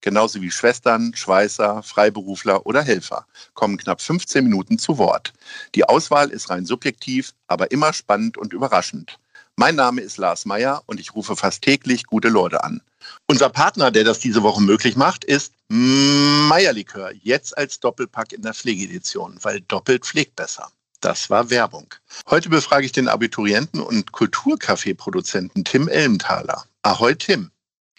[0.00, 5.32] genauso wie Schwestern, Schweißer, Freiberufler oder Helfer, kommen knapp 15 Minuten zu Wort.
[5.74, 9.18] Die Auswahl ist rein subjektiv, aber immer spannend und überraschend.
[9.56, 12.80] Mein Name ist Lars Meyer und ich rufe fast täglich gute Leute an.
[13.26, 18.54] Unser Partner, der das diese Woche möglich macht, ist Meierlikör, jetzt als Doppelpack in der
[18.54, 20.70] Pflegedition, weil doppelt pflegt besser.
[21.00, 21.94] Das war Werbung.
[22.28, 26.64] Heute befrage ich den Abiturienten und Kulturkaffee-Produzenten Tim Elmthaler.
[26.82, 27.50] Ahoi Tim.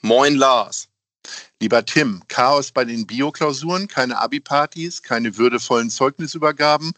[0.01, 0.89] Moin Lars.
[1.61, 6.93] Lieber Tim, Chaos bei den Bioklausuren, keine Abi-Partys, keine würdevollen Zeugnisübergaben.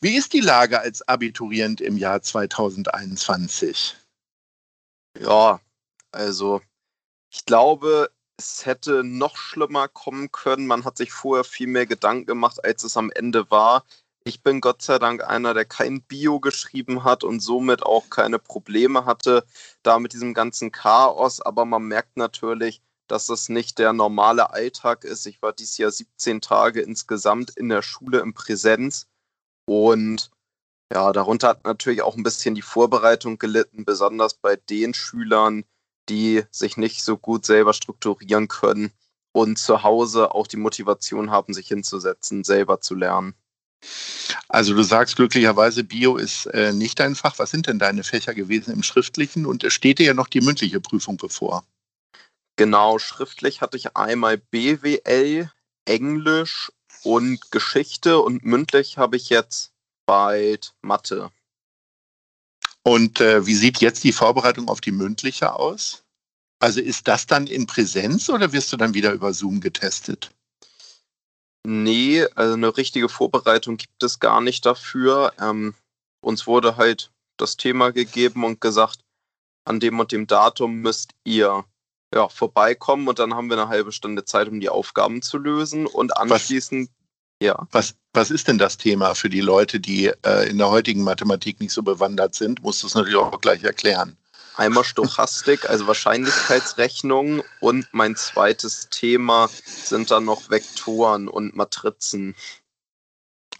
[0.00, 3.96] Wie ist die Lage als Abiturient im Jahr 2021?
[5.18, 5.60] Ja,
[6.10, 6.60] also
[7.32, 10.66] ich glaube, es hätte noch schlimmer kommen können.
[10.66, 13.84] Man hat sich vorher viel mehr Gedanken gemacht, als es am Ende war.
[14.24, 18.38] Ich bin Gott sei Dank einer, der kein Bio geschrieben hat und somit auch keine
[18.38, 19.44] Probleme hatte
[19.82, 21.40] da mit diesem ganzen Chaos.
[21.40, 22.80] Aber man merkt natürlich,
[23.12, 25.26] dass das nicht der normale Alltag ist.
[25.26, 29.06] Ich war dieses Jahr 17 Tage insgesamt in der Schule in Präsenz
[29.66, 30.30] und
[30.90, 35.64] ja, darunter hat natürlich auch ein bisschen die Vorbereitung gelitten, besonders bei den Schülern,
[36.08, 38.92] die sich nicht so gut selber strukturieren können
[39.32, 43.34] und zu Hause auch die Motivation haben, sich hinzusetzen, selber zu lernen.
[44.48, 47.38] Also du sagst glücklicherweise, Bio ist äh, nicht dein Fach.
[47.38, 49.44] Was sind denn deine Fächer gewesen im Schriftlichen?
[49.44, 51.66] Und es steht dir ja noch die mündliche Prüfung bevor.
[52.56, 55.50] Genau, schriftlich hatte ich einmal BWL,
[55.84, 56.70] Englisch
[57.02, 59.72] und Geschichte und mündlich habe ich jetzt
[60.06, 61.30] bald Mathe.
[62.84, 66.02] Und äh, wie sieht jetzt die Vorbereitung auf die mündliche aus?
[66.60, 70.30] Also ist das dann in Präsenz oder wirst du dann wieder über Zoom getestet?
[71.64, 75.32] Nee, also eine richtige Vorbereitung gibt es gar nicht dafür.
[75.40, 75.74] Ähm,
[76.20, 79.00] uns wurde halt das Thema gegeben und gesagt,
[79.64, 81.64] an dem und dem Datum müsst ihr
[82.14, 85.86] ja, vorbeikommen und dann haben wir eine halbe Stunde Zeit, um die Aufgaben zu lösen
[85.86, 87.02] und anschließend Was?
[87.42, 87.66] Ja.
[87.72, 91.60] Was, was ist denn das Thema für die Leute, die äh, in der heutigen Mathematik
[91.60, 92.62] nicht so bewandert sind?
[92.62, 94.16] Musst du es natürlich auch gleich erklären.
[94.54, 102.36] Einmal Stochastik, also Wahrscheinlichkeitsrechnung und mein zweites Thema sind dann noch Vektoren und Matrizen.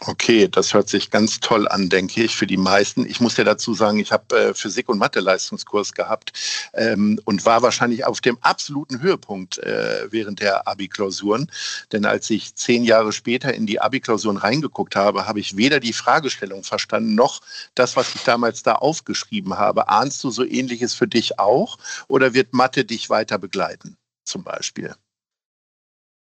[0.05, 3.07] Okay, das hört sich ganz toll an, denke ich, für die meisten.
[3.07, 6.33] Ich muss ja dazu sagen, ich habe äh, Physik- und Mathe-Leistungskurs gehabt
[6.75, 11.49] ähm, und war wahrscheinlich auf dem absoluten Höhepunkt äh, während der Abi-Klausuren.
[11.93, 15.93] Denn als ich zehn Jahre später in die Abi-Klausuren reingeguckt habe, habe ich weder die
[15.93, 17.41] Fragestellung verstanden, noch
[17.77, 19.89] das, was ich damals da aufgeschrieben habe.
[19.89, 24.97] Ahnst du so ähnliches für dich auch oder wird Mathe dich weiter begleiten, zum Beispiel?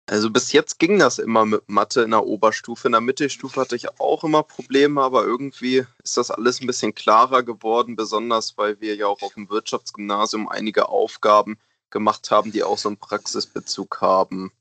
[0.09, 2.87] Also bis jetzt ging das immer mit Mathe in der Oberstufe.
[2.87, 6.95] In der Mittelstufe hatte ich auch immer Probleme, aber irgendwie ist das alles ein bisschen
[6.95, 11.59] klarer geworden, besonders weil wir ja auch auf dem Wirtschaftsgymnasium einige Aufgaben
[11.91, 14.53] gemacht haben, die auch so einen Praxisbezug haben.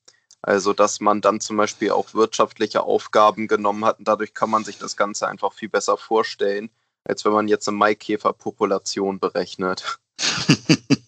[0.41, 4.63] Also dass man dann zum Beispiel auch wirtschaftliche Aufgaben genommen hat und dadurch kann man
[4.63, 6.71] sich das Ganze einfach viel besser vorstellen,
[7.03, 9.99] als wenn man jetzt eine Maikäferpopulation berechnet.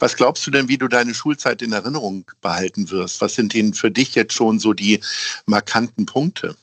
[0.00, 3.20] Was glaubst du denn, wie du deine Schulzeit in Erinnerung behalten wirst?
[3.20, 5.00] Was sind denn für dich jetzt schon so die
[5.44, 6.56] markanten Punkte?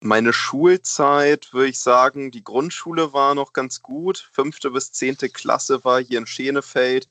[0.00, 4.30] Meine Schulzeit, würde ich sagen, die Grundschule war noch ganz gut.
[4.32, 7.08] Fünfte bis zehnte Klasse war hier in Schenefeld.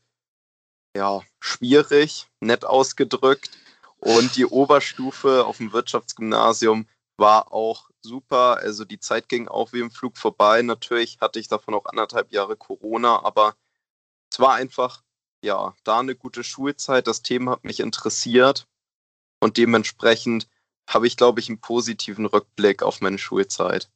[0.95, 3.51] Ja, schwierig, nett ausgedrückt.
[3.97, 6.87] Und die Oberstufe auf dem Wirtschaftsgymnasium
[7.17, 8.59] war auch super.
[8.61, 10.61] Also die Zeit ging auch wie im Flug vorbei.
[10.61, 13.57] Natürlich hatte ich davon auch anderthalb Jahre Corona, aber
[14.37, 15.01] es war einfach,
[15.41, 17.07] ja, da eine gute Schulzeit.
[17.07, 18.67] Das Thema hat mich interessiert
[19.39, 20.47] und dementsprechend
[20.87, 23.89] habe ich, glaube ich, einen positiven Rückblick auf meine Schulzeit.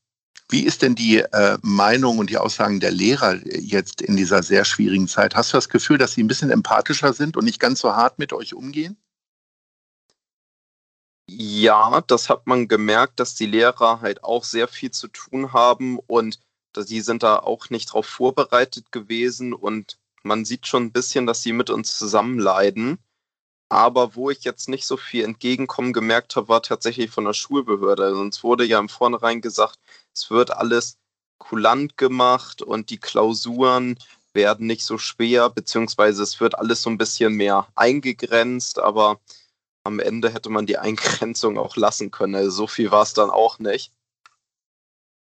[0.50, 4.66] Wie ist denn die äh, Meinung und die Aussagen der Lehrer jetzt in dieser sehr
[4.66, 5.36] schwierigen Zeit?
[5.36, 8.18] Hast du das Gefühl, dass sie ein bisschen empathischer sind und nicht ganz so hart
[8.18, 8.98] mit euch umgehen?
[11.30, 16.00] Ja, das hat man gemerkt, dass die Lehrer halt auch sehr viel zu tun haben
[16.00, 16.40] und
[16.76, 21.42] die sind da auch nicht darauf vorbereitet gewesen und man sieht schon ein bisschen, dass
[21.42, 23.00] sie mit uns zusammen leiden.
[23.70, 28.04] Aber wo ich jetzt nicht so viel Entgegenkommen gemerkt habe, war tatsächlich von der Schulbehörde.
[28.04, 29.80] Also uns wurde ja im Vornherein gesagt,
[30.14, 30.98] es wird alles
[31.38, 33.98] kulant gemacht und die Klausuren
[34.34, 38.80] werden nicht so schwer, beziehungsweise es wird alles so ein bisschen mehr eingegrenzt.
[38.80, 39.22] Aber
[39.86, 42.36] am Ende hätte man die Eingrenzung auch lassen können.
[42.36, 43.94] Also so viel war es dann auch nicht.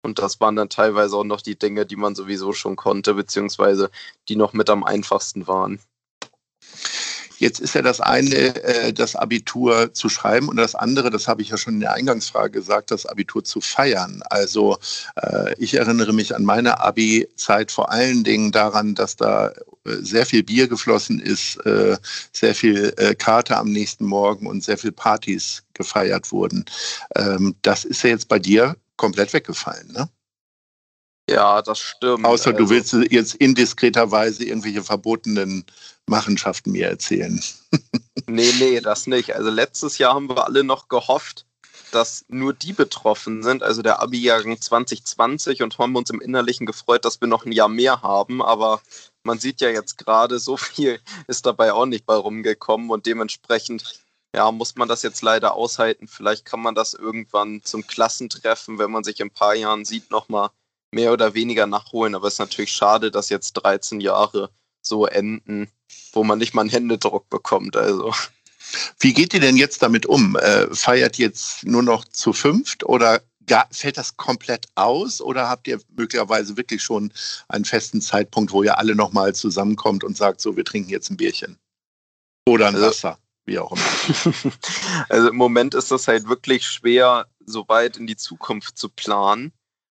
[0.02, 3.90] Und das waren dann teilweise auch noch die Dinge, die man sowieso schon konnte, beziehungsweise
[4.28, 5.80] die noch mit am einfachsten waren.
[7.38, 11.40] Jetzt ist ja das eine, äh, das Abitur zu schreiben und das andere, das habe
[11.40, 14.22] ich ja schon in der Eingangsfrage gesagt, das Abitur zu feiern.
[14.28, 14.76] Also
[15.16, 19.52] äh, ich erinnere mich an meine Abi-Zeit vor allen Dingen daran, dass da äh,
[20.00, 21.58] sehr viel Bier geflossen ist,
[22.32, 26.64] sehr viel Karte am nächsten Morgen und sehr viel Partys gefeiert wurden.
[27.14, 30.10] Ähm, das ist ja jetzt bei dir komplett weggefallen, ne?
[31.30, 32.24] Ja, das stimmt.
[32.24, 35.64] Außer also, du willst jetzt indiskreterweise irgendwelche verbotenen
[36.06, 37.42] Machenschaften mir erzählen.
[38.26, 39.34] nee, nee, das nicht.
[39.34, 41.44] Also letztes Jahr haben wir alle noch gehofft,
[41.90, 47.04] dass nur die betroffen sind, also der Abi-Jahrgang 2020 und haben uns im Innerlichen gefreut,
[47.04, 48.80] dass wir noch ein Jahr mehr haben, aber
[49.22, 54.02] man sieht ja jetzt gerade, so viel ist dabei auch nicht bei rumgekommen und dementsprechend
[54.34, 56.06] ja, muss man das jetzt leider aushalten.
[56.06, 60.10] Vielleicht kann man das irgendwann zum Klassentreffen, wenn man sich in ein paar Jahren sieht,
[60.10, 60.50] nochmal
[60.92, 62.14] mehr oder weniger nachholen.
[62.14, 64.50] Aber es ist natürlich schade, dass jetzt 13 Jahre
[64.82, 65.70] so enden,
[66.12, 67.76] wo man nicht mal einen Händedruck bekommt.
[67.76, 68.12] Also.
[69.00, 70.36] Wie geht ihr denn jetzt damit um?
[70.36, 73.22] Äh, feiert jetzt nur noch zu fünft oder
[73.70, 77.10] fällt das komplett aus oder habt ihr möglicherweise wirklich schon
[77.48, 81.16] einen festen Zeitpunkt, wo ihr alle nochmal zusammenkommt und sagt, so, wir trinken jetzt ein
[81.16, 81.58] Bierchen?
[82.46, 83.18] Oder ein also, Wasser,
[83.48, 84.52] wie auch immer.
[85.08, 89.52] Also im Moment ist das halt wirklich schwer, so weit in die Zukunft zu planen.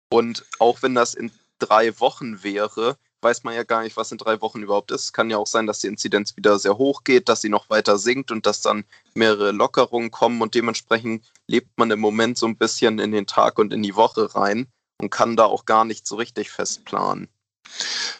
[0.09, 4.17] Und auch wenn das in drei Wochen wäre, weiß man ja gar nicht, was in
[4.17, 5.13] drei Wochen überhaupt ist.
[5.13, 7.97] Kann ja auch sein, dass die Inzidenz wieder sehr hoch geht, dass sie noch weiter
[7.97, 8.83] sinkt und dass dann
[9.13, 13.59] mehrere Lockerungen kommen und dementsprechend lebt man im Moment so ein bisschen in den Tag
[13.59, 14.67] und in die Woche rein
[14.99, 17.27] und kann da auch gar nicht so richtig fest planen.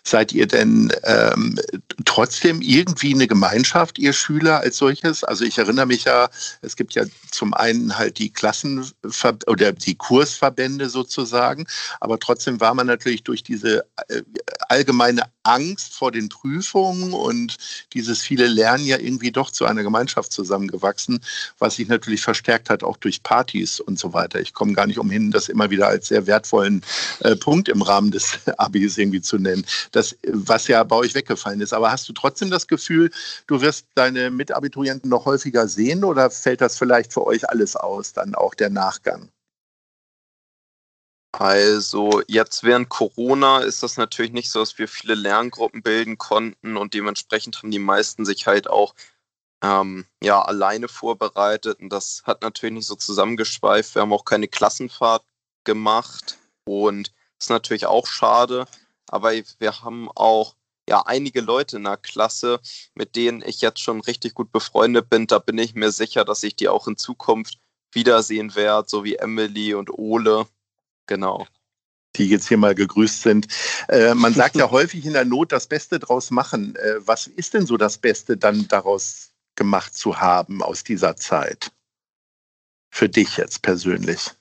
[0.04, 1.60] Seid ihr denn ähm,
[2.06, 5.24] trotzdem irgendwie eine Gemeinschaft, ihr Schüler als solches?
[5.24, 6.30] Also ich erinnere mich ja,
[6.62, 8.92] es gibt ja zum einen halt die Klassen-
[9.48, 11.68] oder die Kursverbände sozusagen,
[12.00, 14.22] aber trotzdem war man natürlich durch diese äh,
[14.70, 17.58] allgemeine Angst vor den Prüfungen und
[17.94, 21.20] dieses viele Lernen ja irgendwie doch zu einer Gemeinschaft zusammengewachsen,
[21.58, 24.40] was sich natürlich verstärkt hat, auch durch Partys und so weiter.
[24.40, 26.84] Ich komme gar nicht umhin, das immer wieder als sehr wertvollen
[27.20, 31.62] äh, Punkt im Rahmen des Abis irgendwie zu nennen, das, was ja bei euch weggefallen
[31.62, 31.74] ist.
[31.74, 33.12] Aber hast du trotzdem das Gefühl,
[33.48, 38.14] du wirst deine Mitabiturienten noch häufiger sehen oder fällt das vielleicht für euch alles aus,
[38.14, 39.30] dann auch der Nachgang?
[41.34, 46.76] Also jetzt während Corona ist das natürlich nicht so, dass wir viele Lerngruppen bilden konnten
[46.76, 48.94] und dementsprechend haben die meisten sich halt auch
[49.64, 53.96] ähm, ja, alleine vorbereitet und das hat natürlich nicht so zusammengeschweift.
[53.96, 55.24] Wir haben auch keine Klassenfahrt
[55.64, 58.66] gemacht und ist natürlich auch schade
[59.12, 60.56] aber wir haben auch
[60.90, 62.60] ja einige Leute in der Klasse,
[62.96, 65.28] mit denen ich jetzt schon richtig gut befreundet bin.
[65.28, 67.60] Da bin ich mir sicher, dass ich die auch in Zukunft
[67.92, 70.48] wiedersehen werde, so wie Emily und Ole.
[71.08, 71.46] Genau.
[72.16, 73.48] Die jetzt hier mal gegrüßt sind.
[73.88, 76.76] Äh, man sagt ja häufig in der Not das Beste draus machen.
[76.76, 81.72] Äh, was ist denn so das Beste dann daraus gemacht zu haben aus dieser Zeit?
[82.94, 84.32] Für dich jetzt persönlich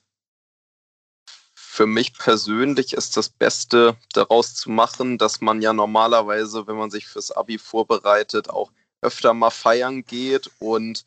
[1.71, 6.91] für mich persönlich ist das Beste daraus zu machen, dass man ja normalerweise, wenn man
[6.91, 11.05] sich fürs Abi vorbereitet, auch öfter mal feiern geht und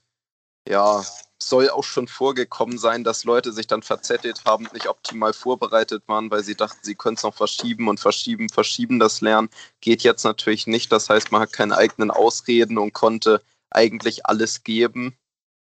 [0.66, 1.04] ja,
[1.38, 6.30] soll auch schon vorgekommen sein, dass Leute sich dann verzettelt haben, nicht optimal vorbereitet waren,
[6.30, 9.50] weil sie dachten, sie können es noch verschieben und verschieben, verschieben das Lernen.
[9.82, 10.90] Geht jetzt natürlich nicht.
[10.90, 15.14] Das heißt, man hat keine eigenen Ausreden und konnte eigentlich alles geben,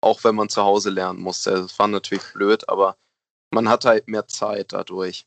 [0.00, 1.50] auch wenn man zu Hause lernen musste.
[1.50, 2.96] Das war natürlich blöd, aber
[3.50, 5.26] man hat halt mehr Zeit dadurch.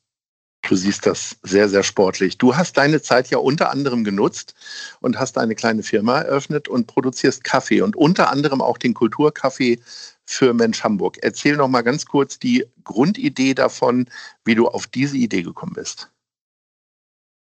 [0.68, 2.38] Du siehst das sehr, sehr sportlich.
[2.38, 4.54] Du hast deine Zeit ja unter anderem genutzt
[5.00, 9.80] und hast eine kleine Firma eröffnet und produzierst Kaffee und unter anderem auch den Kulturkaffee
[10.26, 11.18] für Mensch Hamburg.
[11.22, 14.10] Erzähl noch mal ganz kurz die Grundidee davon,
[14.44, 16.12] wie du auf diese Idee gekommen bist.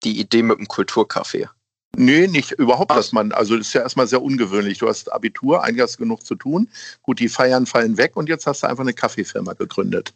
[0.03, 1.47] Die Idee mit dem Kulturkaffee.
[1.95, 4.77] Nee, nicht überhaupt, dass man, also das ist ja erstmal sehr ungewöhnlich.
[4.77, 6.69] Du hast Abitur, eigentlich hast genug zu tun.
[7.01, 10.13] Gut, die Feiern fallen weg und jetzt hast du einfach eine Kaffeefirma gegründet.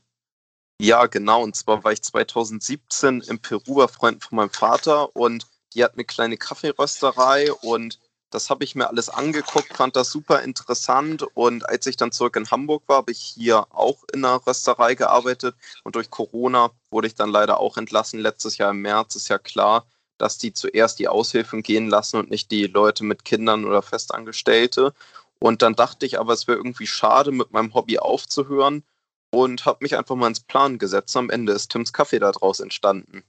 [0.84, 1.44] Ja, genau.
[1.44, 5.46] Und zwar war ich 2017 in Peru bei Freunden von meinem Vater und
[5.76, 8.00] die hat eine kleine Kaffeerösterei und
[8.32, 12.36] das habe ich mir alles angeguckt, fand das super interessant und als ich dann zurück
[12.36, 17.06] in Hamburg war, habe ich hier auch in einer Rösterei gearbeitet und durch Corona wurde
[17.06, 18.20] ich dann leider auch entlassen.
[18.20, 19.86] Letztes Jahr im März ist ja klar,
[20.18, 24.96] dass die zuerst die Aushilfen gehen lassen und nicht die Leute mit Kindern oder Festangestellte.
[25.38, 28.84] Und dann dachte ich aber, es wäre irgendwie schade, mit meinem Hobby aufzuhören
[29.32, 31.16] und habe mich einfach mal ins Plan gesetzt.
[31.18, 33.24] Am Ende ist Tims Kaffee daraus entstanden.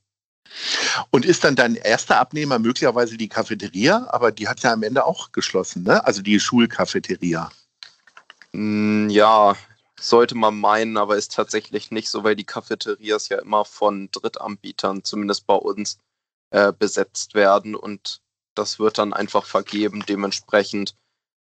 [1.10, 4.06] Und ist dann dein erster Abnehmer möglicherweise die Cafeteria?
[4.10, 6.04] Aber die hat ja am Ende auch geschlossen, ne?
[6.04, 7.50] Also die Schulcafeteria.
[8.52, 9.56] Hm, ja,
[9.98, 15.04] sollte man meinen, aber ist tatsächlich nicht so, weil die Cafeterias ja immer von Drittanbietern,
[15.04, 15.98] zumindest bei uns,
[16.50, 18.20] äh, besetzt werden und
[18.54, 20.04] das wird dann einfach vergeben.
[20.06, 20.96] Dementsprechend,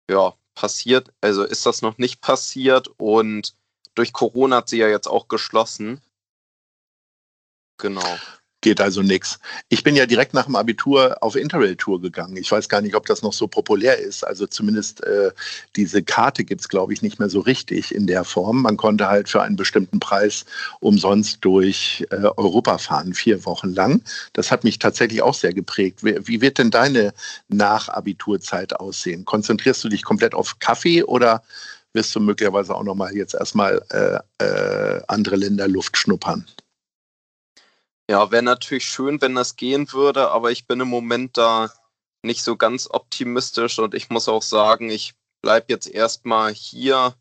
[0.10, 3.54] ja, passiert, also ist das noch nicht passiert und
[3.96, 6.02] durch Corona hat sie ja jetzt auch geschlossen.
[7.78, 8.18] Genau
[8.66, 9.38] geht also nichts.
[9.70, 12.36] Ich bin ja direkt nach dem Abitur auf Interrail-Tour gegangen.
[12.36, 14.26] Ich weiß gar nicht, ob das noch so populär ist.
[14.26, 15.30] Also zumindest äh,
[15.76, 18.64] diese Karte gibt es, glaube ich, nicht mehr so richtig in der Form.
[18.64, 20.46] Man konnte halt für einen bestimmten Preis
[20.80, 24.02] umsonst durch äh, Europa fahren, vier Wochen lang.
[24.34, 26.04] Das hat mich tatsächlich auch sehr geprägt.
[26.04, 27.14] Wie, wie wird denn deine
[27.50, 29.26] Nach-Abiturzeit aussehen?
[29.26, 31.44] Konzentrierst du dich komplett auf Kaffee oder
[31.96, 36.46] wirst du möglicherweise auch noch mal jetzt erstmal äh, äh andere Länder Luft schnuppern?
[38.10, 41.72] Ja, wäre natürlich schön, wenn das gehen würde, aber ich bin im Moment da
[42.22, 47.16] nicht so ganz optimistisch und ich muss auch sagen, ich bleibe jetzt erstmal hier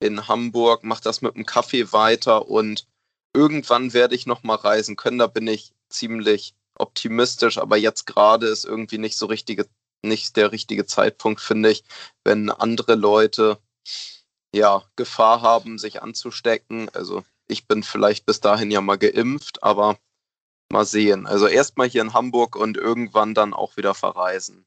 [0.00, 2.86] in Hamburg, mache das mit dem Kaffee weiter und
[3.34, 5.18] irgendwann werde ich nochmal reisen können.
[5.18, 9.66] Da bin ich ziemlich optimistisch, aber jetzt gerade ist irgendwie nicht so richtige,
[10.04, 11.84] nicht der richtige Zeitpunkt, finde ich,
[12.24, 13.58] wenn andere Leute
[14.58, 16.90] ja Gefahr haben, sich anzustecken.
[16.92, 19.96] Also ich bin vielleicht bis dahin ja mal geimpft, aber
[20.70, 21.26] Mal sehen.
[21.26, 24.66] Also erstmal hier in Hamburg und irgendwann dann auch wieder verreisen.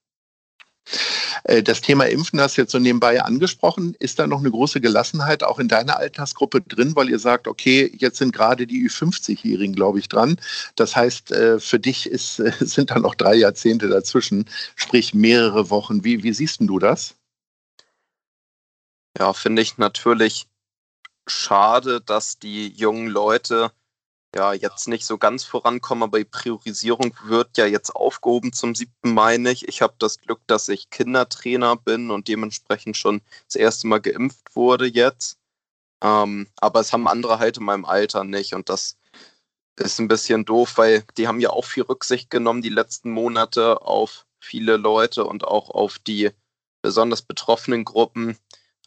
[1.44, 3.96] Äh, das Thema Impfen hast du jetzt so nebenbei angesprochen.
[4.00, 7.92] Ist da noch eine große Gelassenheit auch in deiner Altersgruppe drin, weil ihr sagt, okay,
[7.96, 10.38] jetzt sind gerade die Ü50-Jährigen, glaube ich, dran.
[10.76, 14.46] Das heißt, äh, für dich ist, sind da noch drei Jahrzehnte dazwischen,
[14.76, 16.04] sprich mehrere Wochen.
[16.04, 17.14] Wie, wie siehst du das?
[19.18, 20.48] Ja, finde ich natürlich
[21.28, 23.72] schade, dass die jungen Leute
[24.36, 29.14] ja jetzt nicht so ganz vorankommen, aber die Priorisierung wird ja jetzt aufgehoben zum 7.
[29.14, 29.68] Mai nicht.
[29.68, 34.56] Ich habe das Glück, dass ich Kindertrainer bin und dementsprechend schon das erste Mal geimpft
[34.56, 35.38] wurde jetzt.
[36.02, 38.98] Ähm, aber es haben andere halt in meinem Alter nicht und das
[39.78, 43.82] ist ein bisschen doof, weil die haben ja auch viel Rücksicht genommen die letzten Monate
[43.82, 46.32] auf viele Leute und auch auf die
[46.82, 48.38] besonders betroffenen Gruppen.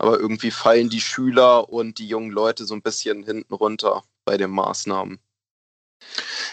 [0.04, 4.36] Aber irgendwie fallen die Schüler und die jungen Leute so ein bisschen hinten runter bei
[4.36, 5.18] den Maßnahmen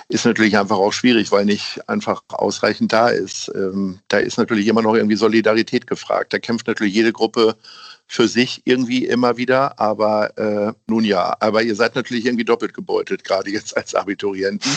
[0.07, 3.51] ist natürlich einfach auch schwierig, weil nicht einfach ausreichend da ist.
[3.53, 6.33] Ähm, da ist natürlich immer noch irgendwie Solidarität gefragt.
[6.33, 7.55] Da kämpft natürlich jede Gruppe
[8.07, 9.79] für sich irgendwie immer wieder.
[9.79, 14.71] Aber äh, nun ja, aber ihr seid natürlich irgendwie doppelt gebeutelt, gerade jetzt als Abiturienten.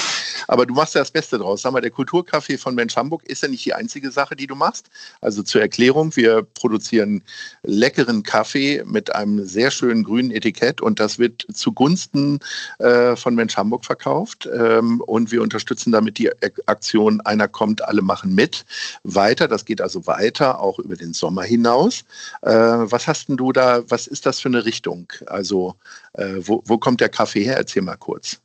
[0.47, 1.63] Aber du machst ja das Beste draus.
[1.63, 4.55] Sag mal, der Kulturcafé von Mensch Hamburg ist ja nicht die einzige Sache, die du
[4.55, 4.89] machst.
[5.21, 7.23] Also zur Erklärung, wir produzieren
[7.63, 12.41] leckeren Kaffee mit einem sehr schönen grünen Etikett und das wird zugunsten
[12.79, 14.49] äh, von Mensch Hamburg verkauft.
[14.53, 16.31] Ähm, und wir unterstützen damit die
[16.67, 18.65] Aktion Einer kommt, alle machen mit.
[19.03, 22.05] Weiter, das geht also weiter, auch über den Sommer hinaus.
[22.43, 25.13] Äh, was hast testest du da, was ist das für eine Richtung?
[25.27, 25.77] Also
[26.15, 27.57] äh, wo, wo kommt der Kaffee her?
[27.57, 28.41] Erzähl mal kurz.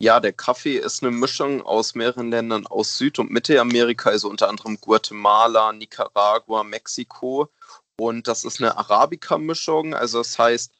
[0.00, 4.48] Ja, der Kaffee ist eine Mischung aus mehreren Ländern aus Süd- und Mittelamerika, also unter
[4.48, 7.48] anderem Guatemala, Nicaragua, Mexiko.
[7.98, 10.72] Und das ist eine Arabica-Mischung, also das heißt,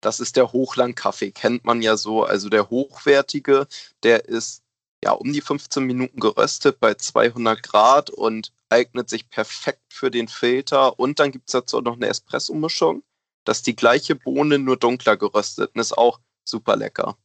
[0.00, 2.24] das ist der Hochlandkaffee, kennt man ja so.
[2.24, 3.68] Also der hochwertige,
[4.02, 4.62] der ist
[5.04, 10.28] ja um die 15 Minuten geröstet bei 200 Grad und eignet sich perfekt für den
[10.28, 10.98] Filter.
[10.98, 13.02] Und dann gibt es dazu noch eine Espresso-Mischung.
[13.44, 17.16] Das ist die gleiche Bohne, nur dunkler geröstet und ist auch super lecker.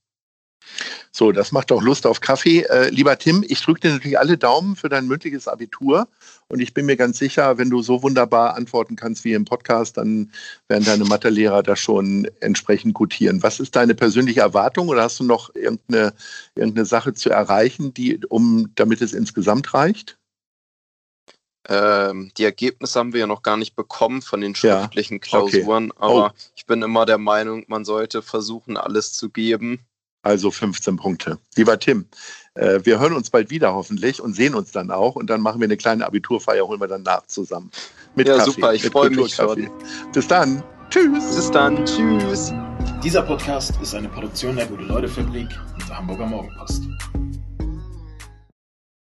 [1.11, 2.61] So, das macht auch Lust auf Kaffee.
[2.63, 6.07] Äh, lieber Tim, ich drücke dir natürlich alle Daumen für dein mündliches Abitur
[6.47, 9.97] und ich bin mir ganz sicher, wenn du so wunderbar antworten kannst wie im Podcast,
[9.97, 10.31] dann
[10.67, 13.41] werden deine Mathelehrer das schon entsprechend gutieren.
[13.43, 16.13] Was ist deine persönliche Erwartung oder hast du noch irgendeine,
[16.55, 20.17] irgendeine Sache zu erreichen, die, um, damit es insgesamt reicht?
[21.69, 25.91] Ähm, die Ergebnisse haben wir ja noch gar nicht bekommen von den schriftlichen ja, Klausuren,
[25.91, 25.99] okay.
[25.99, 26.39] aber oh.
[26.55, 29.79] ich bin immer der Meinung, man sollte versuchen, alles zu geben.
[30.21, 31.39] Also 15 Punkte.
[31.55, 32.05] Lieber Tim,
[32.55, 35.59] äh, wir hören uns bald wieder hoffentlich und sehen uns dann auch und dann machen
[35.59, 37.71] wir eine kleine Abiturfeier, holen wir dann nach zusammen.
[38.15, 39.69] Mit ja, Kaffee, super, ich freue mich schon.
[40.13, 40.63] Bis dann.
[40.89, 41.35] Tschüss.
[41.35, 41.85] Bis dann.
[41.85, 42.53] Tschüss.
[43.03, 46.83] Dieser Podcast ist eine Produktion der Gute-Leute-Fabrik und der Hamburger Morgenpost.